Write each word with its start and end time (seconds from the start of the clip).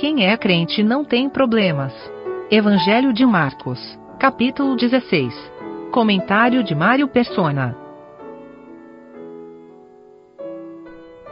quem 0.00 0.26
é 0.26 0.34
crente 0.38 0.82
não 0.82 1.04
tem 1.04 1.28
problemas. 1.28 1.92
Evangelho 2.50 3.12
de 3.12 3.26
Marcos, 3.26 3.78
capítulo 4.18 4.74
16. 4.74 5.30
Comentário 5.92 6.64
de 6.64 6.74
Mário 6.74 7.06
Persona. 7.06 7.76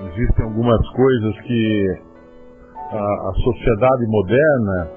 Existem 0.00 0.44
algumas 0.44 0.86
coisas 0.90 1.40
que 1.46 1.86
a, 2.92 3.30
a 3.30 3.32
sociedade 3.42 4.06
moderna 4.06 4.90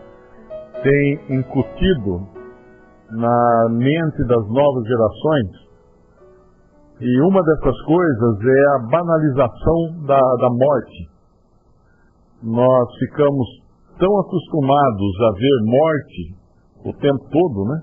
tem 0.83 1.37
incutido 1.39 2.27
na 3.09 3.69
mente 3.69 4.27
das 4.27 4.49
novas 4.49 4.83
gerações. 4.85 5.71
E 6.99 7.21
uma 7.21 7.41
dessas 7.41 7.81
coisas 7.83 8.39
é 8.45 8.75
a 8.75 8.79
banalização 8.79 10.05
da, 10.05 10.19
da 10.19 10.49
morte. 10.49 11.09
Nós 12.43 12.97
ficamos 12.97 13.60
tão 13.97 14.11
acostumados 14.19 15.13
a 15.21 15.31
ver 15.37 15.57
morte 15.65 16.41
o 16.85 16.93
tempo 16.93 17.23
todo, 17.29 17.65
né? 17.65 17.77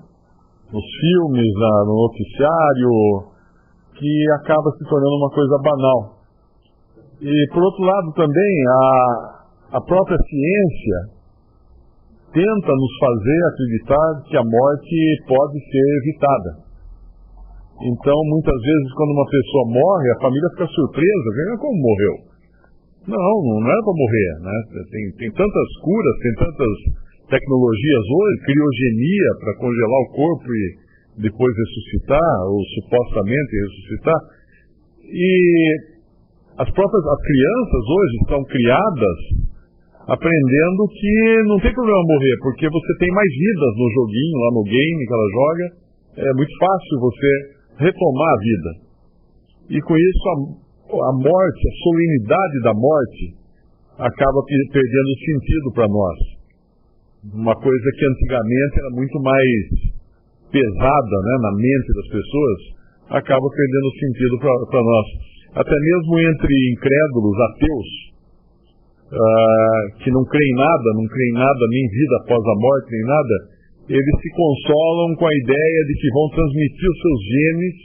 Nos 0.71 0.85
filmes, 0.85 1.53
no 1.87 1.95
noticiário, 2.07 3.33
que 3.97 4.25
acaba 4.39 4.69
se 4.77 4.83
tornando 4.87 5.15
uma 5.17 5.31
coisa 5.31 5.57
banal. 5.63 5.99
E, 7.21 7.31
por 7.51 7.63
outro 7.63 7.83
lado, 7.83 8.13
também, 8.13 8.53
a, 8.67 9.77
a 9.77 9.81
própria 9.81 10.17
ciência 10.17 11.19
tenta 12.31 12.71
nos 12.71 12.93
fazer 13.01 13.39
acreditar 13.49 14.07
que 14.29 14.37
a 14.37 14.45
morte 14.45 14.95
pode 15.27 15.57
ser 15.59 15.85
evitada. 15.99 16.69
Então, 17.81 18.17
muitas 18.27 18.59
vezes, 18.61 18.93
quando 18.93 19.11
uma 19.11 19.29
pessoa 19.31 19.65
morre, 19.67 20.07
a 20.11 20.21
família 20.21 20.49
fica 20.51 20.67
surpresa, 20.67 21.57
como 21.59 21.81
morreu. 21.81 22.28
Não, 23.09 23.35
não 23.41 23.65
era 23.65 23.81
para 23.81 23.97
morrer, 23.97 24.31
né? 24.45 24.55
Tem, 24.91 25.03
tem 25.17 25.29
tantas 25.33 25.69
curas, 25.81 26.15
tem 26.21 26.33
tantas 26.45 26.75
tecnologias 27.25 28.05
hoje, 28.05 28.45
criogenia 28.45 29.29
para 29.41 29.57
congelar 29.57 30.01
o 30.05 30.11
corpo 30.13 30.47
e 30.53 30.65
depois 31.25 31.51
ressuscitar, 31.57 32.33
ou 32.53 32.61
supostamente 32.77 33.51
ressuscitar. 33.65 34.19
E 35.09 35.31
as 36.59 36.69
próprias 36.69 37.05
as 37.07 37.21
crianças 37.25 37.83
hoje 37.89 38.15
são 38.29 38.41
criadas 38.45 39.19
aprendendo 40.09 40.81
que 40.89 41.13
não 41.49 41.57
tem 41.61 41.73
problema 41.73 42.01
morrer, 42.01 42.35
porque 42.41 42.69
você 42.69 42.91
tem 42.97 43.09
mais 43.13 43.29
vidas 43.29 43.73
no 43.77 43.87
joguinho, 43.93 44.37
lá 44.37 44.51
no 44.53 44.63
game 44.63 45.05
que 45.05 45.13
ela 45.13 45.29
joga. 45.33 45.65
É 46.29 46.33
muito 46.33 46.53
fácil 46.57 46.99
você 46.99 47.31
retomar 47.77 48.29
a 48.33 48.41
vida. 48.41 48.69
E 49.69 49.81
com 49.81 49.95
isso 49.95 50.23
a, 50.29 50.35
a 50.89 51.13
morte, 51.13 51.61
a 51.67 51.75
solenidade 51.83 52.57
da 52.63 52.73
morte, 52.73 53.23
acaba 53.99 54.39
perdendo 54.47 55.11
sentido 55.21 55.67
para 55.73 55.87
nós. 55.87 56.17
Uma 57.33 57.55
coisa 57.55 57.87
que 57.93 58.05
antigamente 58.05 58.75
era 58.79 58.89
muito 58.95 59.17
mais 59.21 59.99
pesada 60.49 61.15
né, 61.21 61.35
na 61.45 61.53
mente 61.53 61.89
das 61.93 62.07
pessoas, 62.09 62.59
acaba 63.21 63.47
perdendo 63.53 63.89
sentido 64.01 64.35
para 64.39 64.81
nós. 64.81 65.07
Até 65.61 65.75
mesmo 65.75 66.13
entre 66.19 66.53
incrédulos, 66.73 67.37
ateus, 67.53 67.89
uh, 69.13 69.81
que 70.01 70.09
não 70.09 70.23
creem 70.25 70.55
nada, 70.55 70.87
não 70.95 71.05
creem 71.05 71.33
nada, 71.33 71.63
nem 71.69 71.85
vida 71.89 72.15
após 72.23 72.41
a 72.41 72.55
morte, 72.57 72.87
nem 72.91 73.05
nada, 73.05 73.35
eles 73.89 74.15
se 74.21 74.29
consolam 74.29 75.15
com 75.17 75.25
a 75.25 75.33
ideia 75.33 75.81
de 75.85 75.93
que 75.97 76.09
vão 76.13 76.27
transmitir 76.29 76.87
os 76.89 76.99
seus 77.01 77.19
genes 77.25 77.75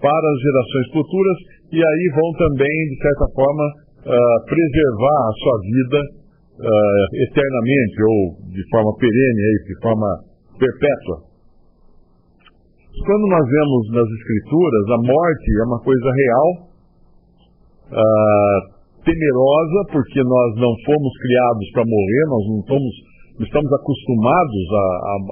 para 0.00 0.26
as 0.32 0.38
gerações 0.40 0.86
futuras 0.92 1.55
e 1.72 1.78
aí 1.82 2.04
vão 2.14 2.30
também, 2.38 2.76
de 2.90 2.96
certa 3.02 3.26
forma, 3.34 3.64
uh, 4.06 4.38
preservar 4.46 5.20
a 5.26 5.34
sua 5.42 5.56
vida 5.66 6.00
uh, 6.62 7.06
eternamente 7.26 7.96
ou 8.06 8.18
de 8.54 8.62
forma 8.70 8.92
perene, 8.98 9.42
de 9.66 9.76
forma 9.82 10.08
perpétua. 10.58 11.26
Quando 13.04 13.24
nós 13.28 13.44
vemos 13.44 13.82
nas 13.92 14.08
Escrituras, 14.08 14.84
a 14.88 14.98
morte 15.04 15.48
é 15.60 15.64
uma 15.66 15.80
coisa 15.84 16.08
real, 16.10 16.48
uh, 17.92 18.60
temerosa, 19.04 19.78
porque 19.92 20.20
nós 20.22 20.50
não 20.58 20.72
fomos 20.82 21.12
criados 21.22 21.66
para 21.72 21.84
morrer, 21.86 22.22
nós 22.26 22.44
não 22.50 22.58
estamos, 22.62 22.94
estamos 23.42 23.72
acostumados 23.72 24.64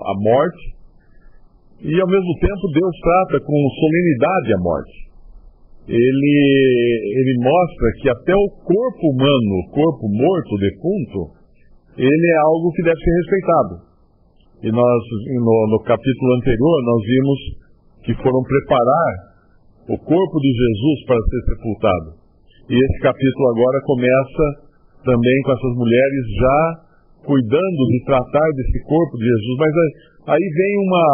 à, 0.07 0.15
morte. 0.19 0.65
E 1.83 2.01
ao 2.01 2.09
mesmo 2.09 2.33
tempo 2.39 2.65
Deus 2.73 2.95
trata 3.03 3.45
com 3.45 3.59
solenidade 3.81 4.55
a 4.55 4.59
morte. 4.63 5.04
Ele, 5.87 6.35
ele 7.21 7.35
mostra 7.45 7.87
que 8.01 8.09
até 8.09 8.35
o 8.35 8.49
corpo 8.65 9.05
humano, 9.13 9.53
o 9.61 9.71
corpo 9.71 10.09
morto, 10.09 10.57
defunto, 10.57 11.45
ele 11.99 12.27
é 12.33 12.39
algo 12.49 12.73
que 12.73 12.83
deve 12.83 12.97
ser 12.97 13.15
respeitado. 13.21 13.75
E 14.65 14.73
nós, 14.73 15.03
no, 15.45 15.57
no 15.77 15.79
capítulo 15.85 16.31
anterior, 16.41 16.77
nós 16.85 17.03
vimos 17.05 17.39
que 18.05 18.15
foram 18.23 18.41
preparar 18.49 19.13
o 19.93 19.97
corpo 19.99 20.37
de 20.41 20.51
Jesus 20.57 20.99
para 21.05 21.21
ser 21.21 21.41
sepultado. 21.53 22.09
E 22.71 22.75
esse 22.75 22.99
capítulo 23.05 23.45
agora 23.53 23.79
começa 23.85 24.45
também 25.05 25.37
com 25.45 25.53
essas 25.53 25.75
mulheres 25.77 26.25
já 26.41 26.61
cuidando 27.29 27.81
de 27.93 28.05
tratar 28.05 28.49
desse 28.57 28.81
corpo 28.89 29.15
de 29.19 29.25
Jesus. 29.25 29.57
Mas 29.61 29.75
aí 30.33 30.41
vem 30.41 30.75
uma, 30.89 31.09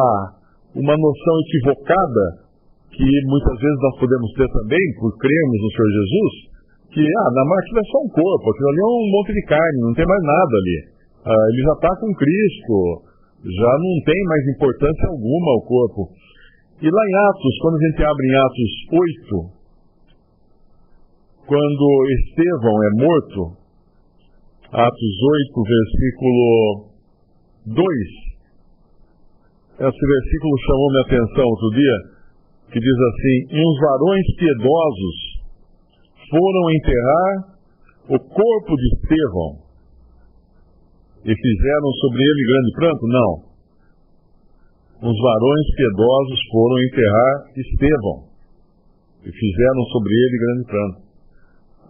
uma 0.87 0.95
noção 0.95 1.35
equivocada 1.43 2.50
que 2.91 3.07
muitas 3.27 3.57
vezes 3.59 3.79
nós 3.81 3.97
podemos 3.99 4.31
ter 4.35 4.49
também, 4.51 4.85
por 4.99 5.11
crermos 5.19 5.59
no 5.63 5.71
Senhor 5.71 5.91
Jesus, 5.91 6.35
que 6.91 7.03
ah, 7.07 7.31
na 7.35 7.45
morte 7.47 7.71
é 7.71 7.85
só 7.87 7.99
um 8.03 8.11
corpo, 8.11 8.45
aquilo 8.51 8.71
ali 8.71 8.81
é 8.81 8.91
um 8.91 9.11
monte 9.15 9.33
de 9.33 9.45
carne, 9.47 9.79
não 9.81 9.95
tem 9.95 10.07
mais 10.07 10.23
nada 10.27 10.55
ali. 10.59 10.79
Ah, 11.23 11.45
ele 11.55 11.63
já 11.63 11.75
está 11.79 11.91
com 12.01 12.11
Cristo, 12.19 12.75
já 13.47 13.73
não 13.79 13.95
tem 14.05 14.21
mais 14.27 14.45
importância 14.57 15.07
alguma 15.09 15.51
o 15.55 15.67
corpo. 15.67 16.03
E 16.83 16.89
lá 16.89 17.03
em 17.07 17.17
Atos, 17.29 17.55
quando 17.63 17.77
a 17.77 17.85
gente 17.89 18.03
abre 18.03 18.27
em 18.27 18.37
Atos 18.37 18.73
8, 19.39 19.61
quando 21.47 21.85
Estevão 22.11 22.77
é 22.83 22.91
morto, 23.05 23.41
Atos 24.73 25.15
8, 25.51 25.63
versículo 25.67 26.91
2. 27.67 28.31
Esse 29.81 30.03
versículo 30.07 30.53
chamou 30.67 30.89
minha 30.91 31.05
atenção 31.07 31.45
outro 31.45 31.71
dia, 31.75 31.97
que 32.71 32.81
diz 32.81 32.99
assim: 33.11 33.37
E 33.51 33.59
uns 33.59 33.79
varões 33.81 34.27
piedosos 34.39 35.17
foram 36.31 36.71
enterrar 36.71 37.33
o 38.09 38.19
corpo 38.19 38.73
de 38.77 38.87
Estevão 38.95 39.53
e 41.25 41.35
fizeram 41.35 41.91
sobre 42.01 42.23
ele 42.23 42.49
grande 42.49 42.73
pranto? 42.75 43.07
Não. 43.07 43.33
Uns 45.11 45.19
varões 45.21 45.67
piedosos 45.77 46.41
foram 46.51 46.77
enterrar 46.85 47.35
Estevão 47.57 48.19
e 49.21 49.31
fizeram 49.31 49.83
sobre 49.93 50.13
ele 50.15 50.39
grande 50.39 50.65
pranto 50.67 51.11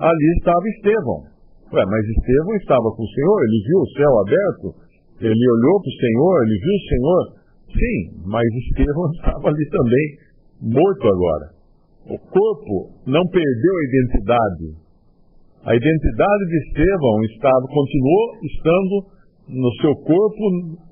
ali 0.00 0.28
estava 0.38 0.64
Estevão. 0.64 1.20
Ué, 1.70 1.84
mas 1.84 2.02
Estevão 2.08 2.56
estava 2.56 2.88
com 2.96 3.04
o 3.04 3.12
Senhor, 3.14 3.38
ele 3.44 3.60
viu 3.68 3.78
o 3.78 3.90
céu 3.94 4.12
aberto, 4.24 4.66
ele 5.20 5.44
olhou 5.60 5.76
para 5.78 5.92
o 5.92 6.00
Senhor, 6.00 6.34
ele 6.42 6.58
viu 6.58 6.74
o 6.74 6.86
Senhor. 6.88 7.22
Sim, 7.70 7.98
mas 8.26 8.46
Estevão 8.48 9.06
estava 9.14 9.48
ali 9.48 9.64
também, 9.68 10.06
morto 10.60 11.04
agora. 11.08 11.46
O 12.08 12.18
corpo 12.18 12.74
não 13.06 13.24
perdeu 13.28 13.72
a 13.76 13.84
identidade. 13.88 14.66
A 15.64 15.72
identidade 15.76 16.44
de 16.48 16.56
Estevão 16.68 17.16
estava, 17.32 17.64
continuou 17.68 18.24
estando 18.44 18.94
no 19.48 19.70
seu 19.80 19.94
corpo, 19.96 20.42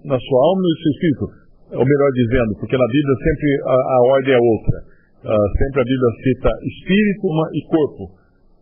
na 0.04 0.18
sua 0.18 0.40
alma 0.44 0.60
e 0.60 0.68
no 0.68 0.78
seu 0.78 0.92
espírito. 0.92 1.24
Ou 1.68 1.84
melhor 1.84 2.10
dizendo, 2.16 2.50
porque 2.60 2.76
na 2.76 2.88
Bíblia 2.88 3.16
sempre 3.24 3.48
a, 3.64 3.76
a 3.76 3.98
ordem 4.16 4.34
é 4.34 4.40
outra. 4.40 4.76
Uh, 5.18 5.48
sempre 5.58 5.80
a 5.80 5.84
Bíblia 5.84 6.10
cita 6.22 6.50
espírito 6.64 7.26
e 7.52 7.60
corpo 7.68 8.02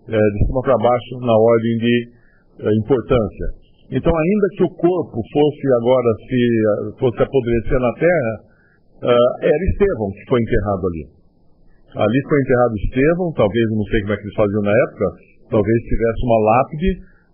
é, 0.09 0.17
de 0.17 0.47
cima 0.47 0.62
para 0.62 0.78
baixo 0.78 1.12
na 1.21 1.34
ordem 1.34 1.75
de 1.78 1.94
é, 2.62 2.71
importância. 2.78 3.47
Então, 3.91 4.11
ainda 4.11 4.47
que 4.56 4.64
o 4.64 4.70
corpo 4.70 5.19
fosse 5.32 5.67
agora 5.79 6.11
se 6.26 6.99
fosse 6.99 7.23
apodrecer 7.23 7.79
na 7.79 7.93
terra, 7.94 8.35
uh, 9.02 9.32
era 9.43 9.62
Estevão 9.72 10.08
que 10.12 10.25
foi 10.28 10.40
enterrado 10.40 10.82
ali. 10.87 11.04
Ali 11.96 12.20
foi 12.28 12.38
enterrado 12.40 12.75
Estevão, 12.76 13.28
talvez, 13.32 13.66
não 13.72 13.87
sei 13.88 14.00
como 14.04 14.12
é 14.12 14.16
que 14.16 14.25
eles 14.28 14.37
faziam 14.37 14.62
na 14.62 14.75
época, 14.75 15.06
talvez 15.50 15.76
tivesse 15.88 16.20
uma 16.25 16.40
lápide 16.44 16.90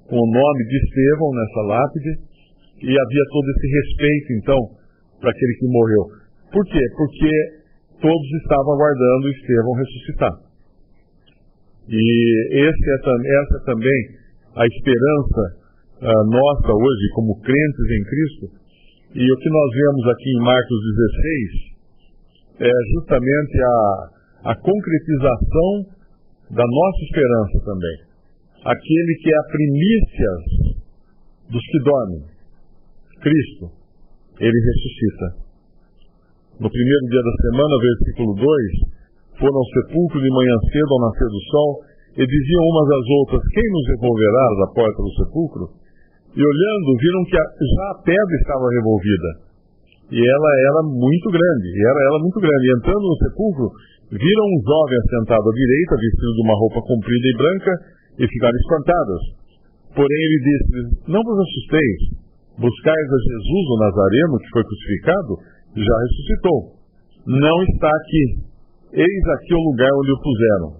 com 0.07 0.19
o 0.19 0.31
nome 0.31 0.63
de 0.69 0.77
Estevão 0.77 1.31
nessa 1.35 1.63
lápide, 1.67 2.13
e 2.83 2.91
havia 2.91 3.25
todo 3.31 3.47
esse 3.51 3.67
respeito, 3.71 4.29
então, 4.43 4.61
para 5.21 5.31
aquele 5.31 5.55
que 5.55 5.67
morreu. 5.71 6.05
Por 6.51 6.65
quê? 6.67 6.83
Porque 6.99 7.33
todos 8.03 8.29
estavam 8.43 8.75
aguardando 8.75 9.31
Estevão 9.31 9.73
ressuscitar. 9.79 10.35
E 11.89 12.03
é, 12.59 12.67
essa 12.67 13.57
é 13.57 13.65
também 13.67 14.01
a 14.55 14.67
esperança 14.67 15.43
uh, 16.03 16.25
nossa 16.27 16.71
hoje, 16.75 17.05
como 17.15 17.41
crentes 17.41 17.87
em 17.91 18.05
Cristo. 18.05 18.45
E 19.13 19.21
o 19.21 19.37
que 19.37 19.51
nós 19.51 19.71
vemos 19.77 20.09
aqui 20.09 20.31
em 20.33 20.41
Marcos 20.41 20.79
16 22.57 22.65
é 22.65 22.73
justamente 22.97 23.57
a, 23.61 24.53
a 24.53 24.55
concretização 24.57 25.85
da 26.49 26.65
nossa 26.65 27.01
esperança 27.05 27.57
também. 27.61 27.97
Aquele 28.65 29.13
que 29.21 29.29
é 29.29 29.37
a 29.37 29.51
primícia 29.53 30.33
dos 31.45 31.61
que 31.61 31.79
dormem. 31.85 32.25
Cristo, 33.21 33.69
ele 34.41 34.59
ressuscita. 34.65 35.27
No 36.57 36.73
primeiro 36.73 37.05
dia 37.13 37.21
da 37.21 37.37
semana, 37.53 37.85
versículo 37.85 38.33
2, 38.33 38.49
foram 39.45 39.59
ao 39.61 39.73
sepulcro 39.77 40.21
de 40.25 40.31
manhã 40.33 40.57
cedo 40.73 40.89
ao 40.89 41.05
nascer 41.13 41.29
do 41.29 41.43
sol 41.53 41.71
e 42.17 42.25
diziam 42.25 42.65
umas 42.65 42.89
às 42.97 43.07
outras: 43.21 43.43
Quem 43.53 43.69
nos 43.77 43.85
devolverá 43.93 44.47
da 44.57 44.69
porta 44.73 45.01
do 45.05 45.13
sepulcro? 45.21 45.82
E 46.33 46.41
olhando, 46.41 46.89
viram 46.97 47.23
que 47.29 47.37
já 47.37 47.87
a 47.93 48.01
pedra 48.01 48.37
estava 48.41 48.65
revolvida. 48.73 49.53
E 50.13 50.17
ela 50.17 50.51
era 50.65 50.81
muito 50.89 51.29
grande, 51.29 51.69
e 51.69 51.81
era 51.85 52.01
ela 52.09 52.19
muito 52.21 52.41
grande. 52.41 52.65
E 52.69 52.75
entrando 52.81 53.05
no 53.05 53.17
sepulcro, 53.21 53.69
viram 54.13 54.47
um 54.49 54.61
jovem 54.65 54.97
assentado 54.97 55.45
à 55.45 55.53
direita, 55.53 56.01
vestido 56.01 56.33
de 56.37 56.43
uma 56.45 56.57
roupa 56.57 56.81
comprida 56.89 57.27
e 57.29 57.37
branca, 57.37 57.73
e 58.21 58.25
ficaram 58.29 58.57
espantadas. 58.57 59.23
Porém 59.93 60.21
ele 60.25 60.41
disse: 60.41 60.73
Não 61.09 61.21
vos 61.21 61.37
assusteis, 61.37 62.01
buscais 62.57 63.09
a 63.13 63.21
Jesus 63.29 63.65
o 63.69 63.81
Nazareno, 63.85 64.41
que 64.41 64.53
foi 64.53 64.65
crucificado, 64.65 65.33
já 65.77 65.97
ressuscitou. 66.01 66.59
Não 67.29 67.57
está 67.73 67.89
aqui. 67.89 68.25
Eis 68.93 69.25
aqui 69.37 69.55
o 69.55 69.65
lugar 69.69 69.93
onde 69.97 70.13
o 70.13 70.21
puseram. 70.21 70.71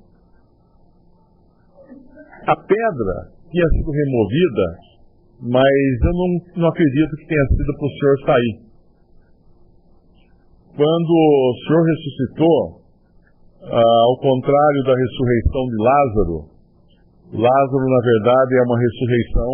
A 2.49 2.57
pedra 2.57 3.17
tinha 3.49 3.69
sido 3.69 3.91
removida, 3.93 4.92
mas 5.43 5.75
eu 6.07 6.15
não, 6.15 6.29
não 6.63 6.69
acredito 6.71 7.17
que 7.19 7.27
tenha 7.27 7.47
sido 7.51 7.71
para 7.75 7.87
o 7.87 7.95
Senhor 7.99 8.17
sair. 8.27 8.55
Quando 10.79 11.11
o 11.11 11.55
Senhor 11.67 11.83
ressuscitou, 11.83 12.61
ah, 13.67 14.01
ao 14.07 14.17
contrário 14.23 14.81
da 14.87 14.95
ressurreição 14.95 15.63
de 15.67 15.79
Lázaro, 15.83 16.39
Lázaro, 17.43 17.87
na 17.91 18.03
verdade, 18.07 18.51
é 18.55 18.63
uma 18.63 18.79
ressurreição 18.79 19.53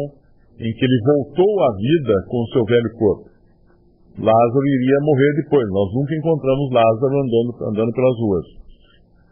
em 0.60 0.70
que 0.76 0.84
ele 0.84 1.00
voltou 1.08 1.52
à 1.64 1.70
vida 1.72 2.14
com 2.28 2.36
o 2.36 2.48
seu 2.52 2.64
velho 2.68 2.92
corpo. 2.98 3.28
Lázaro 4.18 4.66
iria 4.66 4.98
morrer 5.06 5.32
depois. 5.40 5.66
Nós 5.70 5.88
nunca 5.94 6.12
encontramos 6.14 6.66
Lázaro 6.74 7.14
andando, 7.22 7.50
andando 7.70 7.92
pelas 7.94 8.16
ruas. 8.18 8.46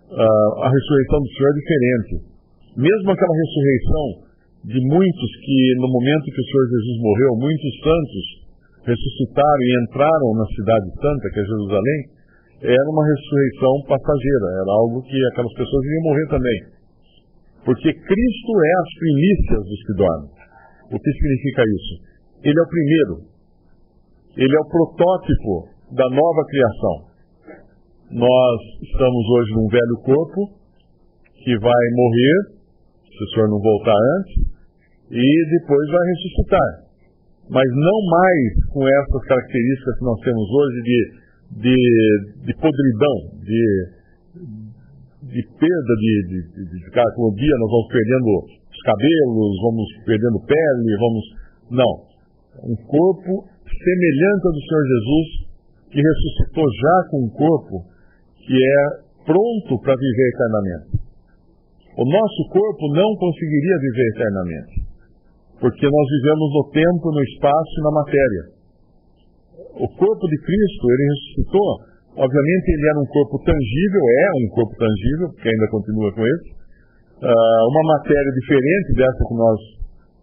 Uh, 0.07 0.51
a 0.63 0.69
ressurreição 0.71 1.19
do 1.21 1.31
Senhor 1.35 1.51
é 1.51 1.59
diferente. 1.59 2.13
Mesmo 2.79 3.11
aquela 3.11 3.35
ressurreição 3.35 4.26
de 4.67 4.81
muitos 4.83 5.31
que, 5.47 5.59
no 5.79 5.87
momento 5.87 6.27
que 6.27 6.43
o 6.43 6.49
Senhor 6.51 6.67
Jesus 6.75 6.99
morreu, 6.99 7.31
muitos 7.39 7.73
santos 7.87 8.25
ressuscitaram 8.83 9.63
e 9.63 9.71
entraram 9.87 10.31
na 10.35 10.47
cidade 10.59 10.87
santa, 10.91 11.31
que 11.31 11.39
é 11.39 11.45
Jerusalém, 11.47 12.01
era 12.67 12.87
uma 12.91 13.07
ressurreição 13.07 13.75
passageira, 13.87 14.47
era 14.59 14.73
algo 14.83 15.03
que 15.07 15.15
aquelas 15.31 15.55
pessoas 15.55 15.83
iriam 15.87 16.03
morrer 16.03 16.27
também. 16.27 16.59
Porque 17.63 17.91
Cristo 17.95 18.53
é 18.59 18.73
as 18.83 18.91
primícias 18.99 19.63
dos 19.71 19.81
que 19.87 19.95
dormem. 20.03 20.31
O 20.91 20.99
que 20.99 21.11
significa 21.15 21.63
isso? 21.63 21.95
Ele 22.43 22.59
é 22.59 22.63
o 22.63 22.71
primeiro. 22.71 23.15
Ele 24.35 24.55
é 24.55 24.61
o 24.61 24.71
protótipo 24.71 25.55
da 25.95 26.11
nova 26.11 26.43
criação. 26.51 26.97
Nós 28.19 28.61
estamos 28.83 29.23
hoje 29.31 29.51
num 29.55 29.69
velho 29.71 29.97
corpo 30.03 30.41
que 31.43 31.55
vai 31.59 31.85
morrer, 31.95 32.39
se 33.07 33.23
o 33.23 33.29
senhor 33.35 33.49
não 33.51 33.61
voltar 33.63 33.99
antes, 34.19 34.56
e 35.11 35.51
depois 35.61 35.87
vai 35.91 36.05
ressuscitar. 36.09 36.71
Mas 37.49 37.69
não 37.71 37.99
mais 38.11 38.67
com 38.73 38.83
essas 38.89 39.23
características 39.29 39.99
que 39.99 40.05
nós 40.05 40.21
temos 40.21 40.47
hoje 40.51 40.83
de, 40.83 41.01
de, 41.63 41.79
de 42.47 42.53
podridão, 42.59 43.17
de, 43.39 43.63
de 45.31 45.43
perda 45.59 45.93
de, 45.95 46.15
de, 46.27 46.39
de, 46.53 46.81
de 46.85 46.91
cada 46.91 47.11
dia, 47.11 47.55
nós 47.61 47.71
vamos 47.71 47.89
perdendo 47.89 48.29
os 48.67 48.83
cabelos, 48.83 49.53
vamos 49.63 49.87
perdendo 50.05 50.39
pele, 50.47 50.97
vamos. 50.99 51.25
Não. 51.71 51.93
Um 52.67 52.77
corpo 52.87 53.47
semelhante 53.63 54.43
ao 54.47 54.53
do 54.53 54.63
Senhor 54.63 54.85
Jesus, 54.87 55.29
que 55.91 56.01
ressuscitou 56.03 56.65
já 56.65 57.11
com 57.11 57.25
um 57.25 57.31
corpo 57.31 57.85
que 58.47 58.55
é 58.55 59.07
pronto 59.25 59.83
para 59.83 59.95
viver 59.95 60.29
eternamente. 60.35 61.07
O 61.99 62.05
nosso 62.05 62.49
corpo 62.51 62.93
não 62.93 63.17
conseguiria 63.17 63.77
viver 63.81 64.07
eternamente, 64.15 64.86
porque 65.61 65.87
nós 65.89 66.07
vivemos 66.21 66.49
no 66.53 66.65
tempo, 66.71 67.05
no 67.13 67.23
espaço 67.23 67.73
e 67.77 67.83
na 67.83 67.93
matéria. 67.93 68.45
O 69.81 69.89
corpo 69.89 70.25
de 70.29 70.37
Cristo, 70.41 70.85
ele 70.93 71.05
ressuscitou, 71.09 71.69
obviamente 72.17 72.67
ele 72.69 72.87
era 72.89 73.01
um 73.01 73.09
corpo 73.09 73.37
tangível, 73.45 74.03
é 74.05 74.27
um 74.37 74.49
corpo 74.53 74.75
tangível, 74.77 75.27
porque 75.33 75.49
ainda 75.49 75.69
continua 75.73 76.13
com 76.13 76.23
ele, 76.25 76.45
uh, 77.25 77.63
uma 77.73 77.85
matéria 77.97 78.33
diferente 78.37 78.89
dessa 78.97 79.21
que 79.25 79.37
nós 79.37 79.59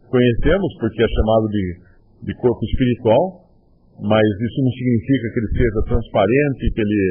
conhecemos, 0.09 0.69
porque 0.79 1.01
é 1.01 1.09
chamado 1.09 1.45
de, 1.49 1.65
de 2.29 2.33
corpo 2.37 2.61
espiritual, 2.65 3.43
mas 4.01 4.25
isso 4.25 4.59
não 4.61 4.73
significa 4.73 5.25
que 5.33 5.37
ele 5.41 5.51
seja 5.57 5.79
transparente, 5.89 6.73
que 6.73 6.81
ele 6.81 7.01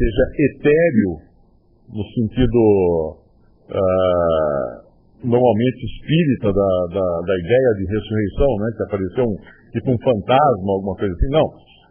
seja 0.00 0.24
etéreo, 0.48 1.12
no 1.92 2.04
sentido 2.16 2.60
uh, 3.68 4.89
normalmente 5.22 5.84
espírita 5.84 6.48
da, 6.52 6.70
da, 6.96 7.06
da, 7.20 7.34
ideia 7.44 7.70
de 7.76 7.84
ressurreição, 7.92 8.50
né, 8.56 8.66
que 8.76 8.82
apareceu 8.84 9.24
um, 9.24 9.36
tipo 9.72 9.88
um 9.92 10.00
fantasma, 10.00 10.68
alguma 10.72 10.96
coisa 10.96 11.12
assim. 11.12 11.30
Não. 11.30 11.46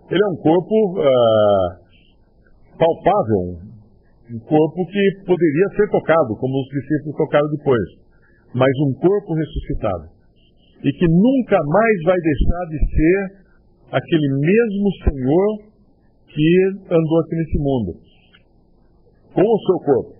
Ele 0.09 0.23
é 0.23 0.29
um 0.33 0.39
corpo 0.41 0.75
uh, 0.97 1.69
palpável, 2.77 3.61
um 4.33 4.39
corpo 4.39 4.79
que 4.89 5.03
poderia 5.25 5.67
ser 5.77 5.87
tocado, 5.91 6.35
como 6.41 6.53
os 6.57 6.69
discípulos 6.73 7.17
tocaram 7.17 7.49
depois, 7.49 7.85
mas 8.53 8.71
um 8.89 8.93
corpo 8.97 9.33
ressuscitado. 9.33 10.05
E 10.83 10.89
que 10.91 11.05
nunca 11.05 11.57
mais 11.61 11.97
vai 12.05 12.17
deixar 12.17 12.63
de 12.71 12.79
ser 12.89 13.39
aquele 13.91 14.29
mesmo 14.39 14.87
Senhor 15.05 15.69
que 16.33 16.49
andou 16.89 17.19
aqui 17.21 17.35
nesse 17.35 17.57
mundo. 17.59 17.91
Com 19.33 19.41
o 19.43 19.59
seu 19.59 19.77
corpo. 19.85 20.19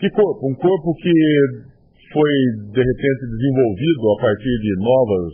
Que 0.00 0.10
corpo? 0.10 0.50
Um 0.50 0.54
corpo 0.54 0.94
que 0.94 1.12
foi, 2.16 2.32
de 2.72 2.80
repente, 2.80 3.20
desenvolvido 3.28 4.02
a 4.08 4.16
partir 4.24 4.54
de 4.64 4.72
novas. 4.80 5.32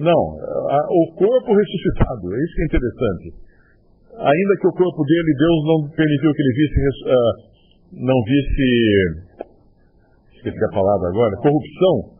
Não, 0.00 0.22
a, 0.40 0.80
o 0.88 1.04
corpo 1.12 1.52
ressuscitado, 1.52 2.24
é 2.32 2.38
isso 2.40 2.54
que 2.56 2.62
é 2.62 2.68
interessante. 2.72 3.26
Ainda 4.16 4.52
que 4.60 4.68
o 4.68 4.76
corpo 4.80 5.00
dele, 5.04 5.32
Deus 5.36 5.60
não 5.68 5.78
permitiu 5.92 6.32
que 6.32 6.40
ele 6.40 6.56
visse, 6.56 6.78
uh, 6.80 7.32
não 8.00 8.18
visse, 8.24 8.64
esqueci 10.40 10.64
a 10.64 10.72
palavra 10.72 11.08
agora, 11.12 11.36
corrupção, 11.44 12.16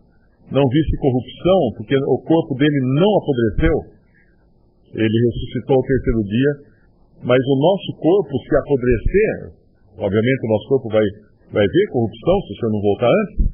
não 0.52 0.64
visse 0.68 0.92
corrupção, 1.00 1.60
porque 1.76 1.96
o 1.96 2.18
corpo 2.20 2.52
dele 2.60 2.80
não 3.00 3.10
apodreceu, 3.16 3.76
ele 4.92 5.16
ressuscitou 5.24 5.76
ao 5.76 5.88
terceiro 5.88 6.22
dia, 6.28 6.52
mas 7.24 7.40
o 7.40 7.56
nosso 7.56 7.90
corpo, 7.96 8.32
se 8.44 8.56
apodrecer, 8.60 9.32
obviamente 10.04 10.40
o 10.44 10.52
nosso 10.52 10.68
corpo 10.68 10.88
vai, 10.92 11.06
vai 11.52 11.64
ver 11.64 11.84
corrupção, 11.92 12.36
se 12.44 12.52
o 12.52 12.56
senhor 12.60 12.72
não 12.76 12.82
voltar 12.82 13.08
antes, 13.08 13.49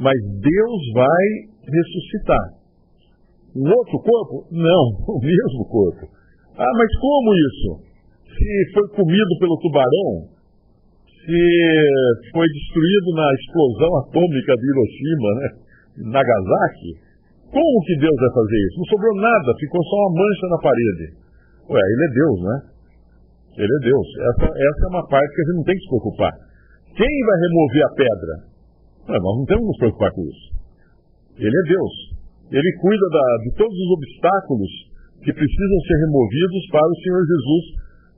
mas 0.00 0.16
Deus 0.16 0.80
vai 0.96 1.24
ressuscitar. 1.60 2.46
Um 3.54 3.68
outro 3.68 3.98
corpo? 4.00 4.48
Não, 4.50 4.84
o 5.12 5.20
mesmo 5.20 5.62
corpo. 5.68 6.08
Ah, 6.56 6.72
mas 6.76 6.90
como 6.96 7.28
isso? 7.36 7.70
Se 8.24 8.72
foi 8.72 8.88
comido 8.96 9.32
pelo 9.38 9.60
tubarão, 9.60 10.32
se 11.04 11.40
foi 12.32 12.46
destruído 12.48 13.08
na 13.14 13.28
explosão 13.36 13.92
atômica 14.00 14.52
de 14.56 14.64
Hiroshima, 14.64 15.30
né? 15.36 15.48
Nagasaki, 16.16 16.90
como 17.52 17.84
que 17.84 18.00
Deus 18.00 18.16
vai 18.16 18.32
fazer 18.32 18.56
isso? 18.56 18.78
Não 18.78 18.88
sobrou 18.88 19.14
nada, 19.20 19.58
ficou 19.60 19.82
só 19.84 19.96
uma 20.00 20.12
mancha 20.16 20.46
na 20.48 20.58
parede. 20.64 21.06
Ué, 21.68 21.82
ele 21.82 22.04
é 22.04 22.10
Deus, 22.14 22.38
né? 22.40 22.56
Ele 23.58 23.72
é 23.74 23.80
Deus. 23.84 24.06
Essa, 24.32 24.46
essa 24.48 24.80
é 24.86 24.88
uma 24.88 25.06
parte 25.08 25.34
que 25.34 25.40
a 25.40 25.44
gente 25.44 25.56
não 25.56 25.64
tem 25.64 25.76
que 25.76 25.82
se 25.82 25.90
preocupar. 25.90 26.32
Quem 26.96 27.14
vai 27.26 27.36
remover 27.44 27.82
a 27.84 27.94
pedra? 27.94 28.49
Ué, 29.08 29.16
nós 29.16 29.34
não 29.38 29.46
temos 29.46 29.62
que 29.64 29.70
nos 29.70 29.78
preocupar 29.78 30.10
com 30.12 30.22
isso. 30.26 30.46
Ele 31.40 31.56
é 31.56 31.64
Deus. 31.70 31.94
Ele 32.50 32.70
cuida 32.82 33.06
da, 33.08 33.26
de 33.46 33.50
todos 33.56 33.72
os 33.72 33.90
obstáculos 33.96 34.72
que 35.22 35.32
precisam 35.32 35.78
ser 35.86 35.96
removidos 36.08 36.62
para 36.72 36.88
o 36.88 37.00
Senhor 37.00 37.22
Jesus 37.24 37.64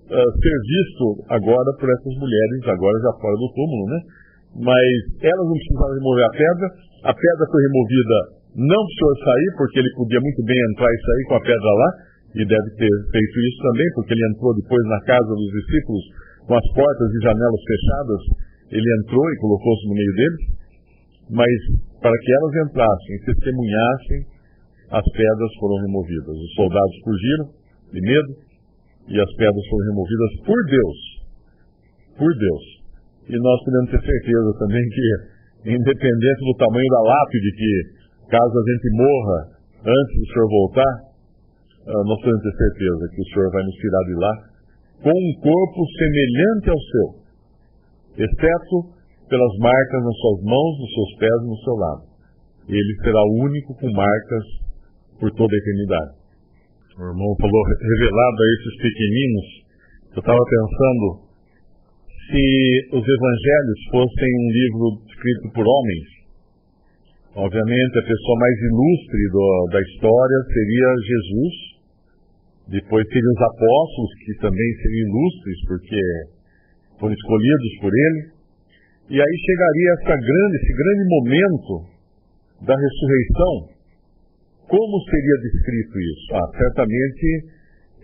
uh, 0.08 0.30
ser 0.38 0.56
visto 0.66 1.06
agora 1.30 1.70
por 1.78 1.88
essas 1.90 2.14
mulheres, 2.16 2.60
agora 2.66 2.96
já 2.98 3.12
fora 3.20 3.36
do 3.36 3.48
túmulo, 3.52 3.84
né? 3.90 4.00
Mas 4.52 4.88
elas 5.20 5.46
não 5.48 5.56
precisavam 5.56 5.94
remover 5.98 6.24
a 6.24 6.36
pedra, 6.36 6.66
a 7.08 7.12
pedra 7.12 7.44
foi 7.50 7.60
removida 7.66 8.18
não 8.52 8.80
para 8.80 8.88
o 8.88 8.96
Senhor 8.96 9.16
sair, 9.24 9.50
porque 9.56 9.78
ele 9.80 9.92
podia 9.96 10.20
muito 10.20 10.42
bem 10.44 10.58
entrar 10.72 10.90
e 10.92 11.00
sair 11.00 11.24
com 11.28 11.36
a 11.40 11.44
pedra 11.44 11.70
lá, 11.72 11.90
e 12.32 12.40
deve 12.48 12.68
ter 12.76 12.92
feito 13.12 13.36
isso 13.44 13.60
também, 13.60 13.88
porque 13.96 14.12
ele 14.12 14.26
entrou 14.32 14.50
depois 14.56 14.82
na 14.88 15.00
casa 15.04 15.32
dos 15.32 15.50
discípulos 15.52 16.04
com 16.48 16.54
as 16.56 16.66
portas 16.72 17.08
e 17.12 17.18
janelas 17.24 17.62
fechadas, 17.64 18.22
ele 18.72 18.88
entrou 19.04 19.24
e 19.24 19.36
colocou-se 19.40 19.84
no 19.88 19.94
meio 19.94 20.12
deles, 20.16 20.42
mas 21.30 21.56
para 22.00 22.16
que 22.18 22.30
elas 22.32 22.68
entrassem 22.68 23.16
e 23.16 23.24
testemunhassem 23.26 24.20
as 24.92 25.04
pedras 25.08 25.52
foram 25.58 25.76
removidas. 25.86 26.36
Os 26.36 26.52
soldados 26.54 26.96
fugiram 27.04 27.46
de 27.92 28.00
medo 28.00 28.32
e 29.08 29.16
as 29.20 29.30
pedras 29.36 29.64
foram 29.70 29.84
removidas 29.88 30.32
por 30.44 30.58
Deus. 30.68 30.98
Por 32.18 32.30
Deus. 32.36 32.64
E 33.28 33.36
nós 33.38 33.58
podemos 33.64 33.90
ter 33.90 34.02
certeza 34.04 34.50
também 34.58 34.84
que, 34.92 35.06
independente 35.72 36.40
do 36.44 36.54
tamanho 36.58 36.90
da 36.90 37.02
lápide, 37.08 37.50
que 37.56 37.72
caso 38.28 38.52
a 38.52 38.64
gente 38.68 38.88
morra 38.96 39.38
antes 39.80 40.14
do 40.20 40.26
senhor 40.26 40.48
voltar, 40.48 40.92
uh, 41.88 42.04
nós 42.04 42.18
podemos 42.20 42.42
ter 42.42 42.56
certeza 42.56 43.02
que 43.14 43.20
o 43.22 43.28
senhor 43.32 43.48
vai 43.50 43.62
nos 43.64 43.76
tirar 43.76 44.04
de 44.04 44.14
lá 44.20 44.34
com 45.02 45.10
um 45.10 45.32
corpo 45.40 45.80
semelhante 45.98 46.70
ao 46.70 46.78
seu, 46.78 47.08
exceto 48.22 49.01
pelas 49.32 49.54
marcas 49.64 50.00
nas 50.04 50.16
suas 50.20 50.44
mãos, 50.44 50.72
nos 50.76 50.92
seus 50.92 51.12
pés 51.16 51.38
e 51.40 51.48
no 51.48 51.58
seu 51.64 51.76
lado. 51.80 52.02
Ele 52.68 52.92
será 53.00 53.22
o 53.32 53.48
único 53.48 53.72
com 53.80 53.88
marcas 53.88 54.44
por 55.16 55.32
toda 55.32 55.48
a 55.48 55.60
eternidade. 55.64 56.12
O 57.00 57.08
irmão 57.08 57.32
falou 57.40 57.62
revelado 57.64 58.38
a 58.44 58.48
esses 58.52 58.74
pequeninos. 58.76 59.46
Eu 60.12 60.20
estava 60.20 60.44
pensando 60.44 61.04
se 62.28 62.44
os 62.92 63.00
evangelhos 63.00 63.80
fossem 63.88 64.30
um 64.36 64.48
livro 64.52 64.84
escrito 65.08 65.46
por 65.56 65.64
homens, 65.64 66.08
obviamente 67.32 67.94
a 67.98 68.08
pessoa 68.12 68.36
mais 68.36 68.56
ilustre 68.68 69.22
do, 69.32 69.46
da 69.72 69.80
história 69.80 70.38
seria 70.52 70.88
Jesus, 71.08 71.54
depois 72.68 73.08
seriam 73.08 73.32
os 73.32 73.42
apóstolos, 73.48 74.12
que 74.28 74.32
também 74.44 74.68
seriam 74.76 75.08
ilustres, 75.08 75.58
porque 75.66 76.02
foram 77.00 77.14
escolhidos 77.16 77.72
por 77.80 77.90
ele, 77.90 78.41
e 79.12 79.16
aí 79.21 79.35
chegaria 79.45 79.90
essa 80.00 80.16
grande, 80.16 80.57
esse 80.57 80.73
grande 80.73 81.04
momento 81.04 81.73
da 82.64 82.73
ressurreição. 82.73 83.76
Como 84.64 85.04
seria 85.04 85.37
descrito 85.52 86.00
isso? 86.00 86.26
Ah, 86.33 86.49
certamente 86.57 87.26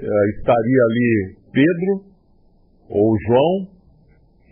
uh, 0.04 0.28
estaria 0.36 0.82
ali 0.84 1.36
Pedro 1.48 1.92
ou 2.90 3.16
João, 3.24 3.72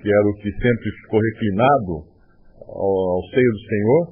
que 0.00 0.08
era 0.08 0.26
o 0.32 0.36
que 0.40 0.50
sempre 0.50 0.88
ficou 1.04 1.20
reclinado 1.20 1.92
ao, 2.64 2.92
ao 3.16 3.22
seio 3.36 3.52
do 3.52 3.62
Senhor, 3.68 4.02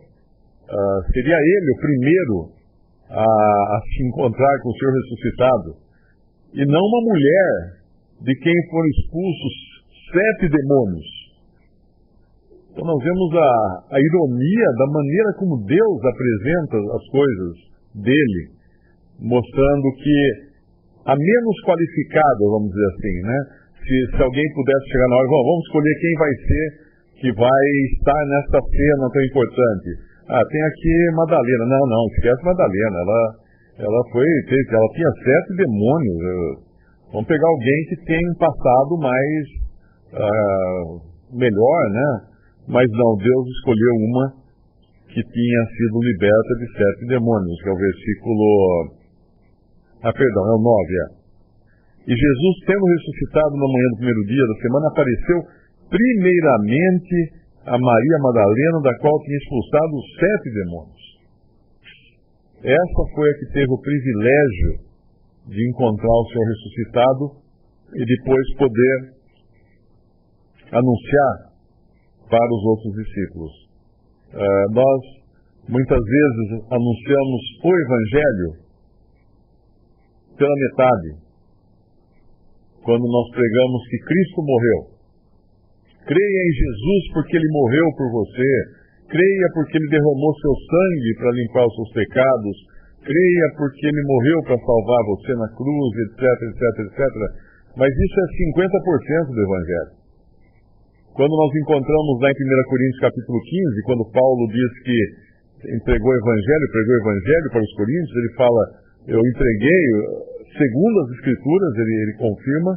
uh, 0.69 1.13
seria 1.15 1.39
ele 1.41 1.71
o 1.73 1.81
primeiro 1.81 2.37
a, 3.09 3.25
a, 3.25 3.81
se 3.89 4.05
encontrar 4.05 4.61
com 4.61 4.69
o 4.69 4.77
Senhor 4.77 4.93
ressuscitado, 4.93 5.71
e 6.53 6.67
não 6.67 6.85
uma 6.93 7.01
mulher 7.09 7.81
de 8.21 8.35
quem 8.37 8.55
foram 8.69 8.89
expulsos 9.01 9.55
sete 10.13 10.53
demônios. 10.53 11.24
Então 12.75 12.83
nós 12.83 12.99
vemos 13.07 13.31
a, 13.39 13.51
a 13.95 13.99
ironia 14.03 14.69
da 14.75 14.87
maneira 14.91 15.31
como 15.39 15.63
Deus 15.63 15.99
apresenta 16.03 16.75
as 16.75 17.05
coisas 17.07 17.55
dele, 18.03 18.43
mostrando 19.23 19.87
que 20.03 20.19
a 21.07 21.15
menos 21.15 21.57
qualificada, 21.63 22.43
vamos 22.51 22.75
dizer 22.75 22.89
assim, 22.99 23.17
né? 23.31 23.39
se, 23.79 23.97
se 24.17 24.21
alguém 24.23 24.47
pudesse 24.59 24.85
chegar 24.91 25.09
na 25.09 25.17
hora, 25.17 25.29
vamos 25.29 25.65
escolher 25.71 25.95
quem 26.03 26.15
vai 26.19 26.35
ser 26.35 26.67
que 27.15 27.31
vai 27.39 27.65
estar 27.95 28.21
nesta 28.27 28.59
cena 28.59 29.05
tão 29.07 29.23
importante. 29.23 29.89
Ah, 30.29 30.43
tem 30.51 30.63
aqui 30.67 30.95
Madalena. 31.15 31.65
Não, 31.69 31.85
não, 31.87 32.05
esquece 32.17 32.43
Madalena. 32.43 32.97
Ela, 32.99 33.23
ela 33.87 34.01
foi, 34.11 34.27
ela 34.51 34.89
tinha 34.99 35.13
sete 35.23 35.57
demônios. 35.57 36.19
Vamos 37.13 37.29
pegar 37.29 37.47
alguém 37.47 37.81
que 37.89 37.97
tem 38.05 38.19
um 38.19 38.35
passado 38.35 38.99
mais 38.99 39.45
uh, 40.17 41.39
melhor, 41.39 41.81
né? 41.93 42.34
Mas 42.67 42.89
não, 42.91 43.17
Deus 43.17 43.45
escolheu 43.59 43.95
uma 44.09 44.45
que 45.09 45.23
tinha 45.23 45.63
sido 45.77 46.01
liberta 46.01 46.53
de 46.59 46.67
sete 46.73 47.07
demônios, 47.07 47.63
que 47.63 47.69
é 47.69 47.73
o 47.73 47.77
versículo. 47.77 48.45
Ah, 50.03 50.13
perdão, 50.13 50.43
é 50.49 50.55
o 50.59 50.63
nove, 50.65 50.95
é. 50.97 51.25
E 52.05 52.13
Jesus, 52.13 52.55
tendo 52.67 52.85
ressuscitado 52.85 53.55
na 53.57 53.69
manhã 53.69 53.89
do 53.93 53.97
primeiro 53.97 54.25
dia 54.27 54.45
da 54.45 54.57
semana, 54.61 54.87
apareceu 54.89 55.39
primeiramente 55.89 57.17
a 57.65 57.77
Maria 57.79 58.19
Madalena, 58.21 58.79
da 58.83 58.99
qual 58.99 59.17
tinha 59.25 59.39
expulsado 59.39 59.93
os 59.97 60.09
sete 60.21 60.49
demônios. 60.53 61.05
Essa 62.65 63.03
foi 63.15 63.31
a 63.31 63.39
que 63.39 63.47
teve 63.53 63.73
o 63.73 63.81
privilégio 63.81 64.73
de 65.49 65.69
encontrar 65.69 66.13
o 66.13 66.29
Senhor 66.29 66.49
ressuscitado 66.49 67.25
e 67.95 68.05
depois 68.05 68.45
poder 68.57 68.97
anunciar 70.73 71.54
para 72.29 72.51
os 72.55 72.63
outros 72.65 72.93
discípulos. 72.95 73.53
Uh, 74.35 74.67
nós 74.73 75.01
muitas 75.69 76.03
vezes 76.03 76.49
anunciamos 76.71 77.41
o 77.65 77.71
Evangelho 77.71 78.51
pela 80.37 80.55
metade, 80.55 81.25
quando 82.83 83.05
nós 83.07 83.27
pregamos 83.33 83.81
que 83.89 83.99
Cristo 84.05 84.43
morreu. 84.43 84.81
Creia 86.05 86.41
em 86.45 86.53
Jesus 86.53 87.03
porque 87.15 87.37
ele 87.37 87.49
morreu 87.49 87.87
por 87.97 88.09
você. 88.13 88.51
Creia 89.09 89.49
porque 89.55 89.79
ele 89.79 89.89
derramou 89.89 90.33
seu 90.37 90.53
sangue 90.53 91.11
para 91.17 91.33
limpar 91.33 91.65
os 91.65 91.75
seus 91.77 91.93
pecados. 91.97 92.57
Creia 93.01 93.47
porque 93.57 93.87
ele 93.87 94.03
morreu 94.05 94.39
para 94.45 94.61
salvar 94.61 95.01
você 95.17 95.33
na 95.33 95.49
cruz, 95.57 95.93
etc, 96.05 96.21
etc, 96.21 96.63
etc. 96.89 97.01
Mas 97.77 97.89
isso 97.89 98.17
é 98.21 98.27
50% 98.53 99.33
do 99.33 99.41
Evangelho. 99.41 100.04
Quando 101.15 101.31
nós 101.31 101.53
encontramos 101.63 102.19
lá 102.19 102.27
em 102.27 102.35
1 102.35 102.71
Coríntios 102.75 102.99
capítulo 103.07 103.39
15, 103.39 103.87
quando 103.87 104.11
Paulo 104.11 104.51
diz 104.51 104.71
que 104.83 104.99
entregou 105.79 106.11
o 106.11 106.19
Evangelho, 106.19 106.67
pregou 106.75 106.91
o 106.91 107.03
Evangelho 107.07 107.49
para 107.55 107.63
os 107.63 107.75
Coríntios, 107.79 108.15
ele 108.19 108.33
fala, 108.35 108.63
eu 109.15 109.21
entreguei 109.23 109.83
segundo 110.59 110.97
as 111.07 111.11
Escrituras, 111.15 111.71
ele, 111.79 111.95
ele 112.03 112.15
confirma, 112.19 112.73